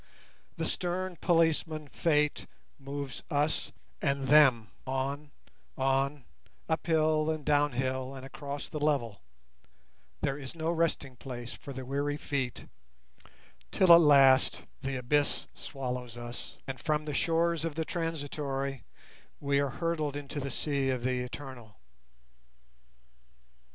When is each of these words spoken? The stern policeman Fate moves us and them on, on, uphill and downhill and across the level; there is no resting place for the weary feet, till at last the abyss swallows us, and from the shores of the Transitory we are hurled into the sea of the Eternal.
The 0.57 0.65
stern 0.65 1.17
policeman 1.17 1.87
Fate 1.87 2.47
moves 2.79 3.21
us 3.29 3.71
and 4.01 4.29
them 4.29 4.71
on, 4.87 5.29
on, 5.77 6.25
uphill 6.67 7.29
and 7.29 7.45
downhill 7.45 8.15
and 8.15 8.25
across 8.25 8.67
the 8.67 8.79
level; 8.79 9.21
there 10.21 10.39
is 10.39 10.55
no 10.55 10.71
resting 10.71 11.17
place 11.17 11.53
for 11.53 11.71
the 11.71 11.85
weary 11.85 12.17
feet, 12.17 12.65
till 13.71 13.93
at 13.93 14.01
last 14.01 14.63
the 14.81 14.95
abyss 14.95 15.45
swallows 15.53 16.17
us, 16.17 16.57
and 16.65 16.79
from 16.79 17.05
the 17.05 17.13
shores 17.13 17.63
of 17.63 17.75
the 17.75 17.85
Transitory 17.85 18.83
we 19.39 19.59
are 19.59 19.69
hurled 19.69 20.15
into 20.15 20.39
the 20.39 20.49
sea 20.49 20.89
of 20.89 21.03
the 21.03 21.19
Eternal. 21.19 21.77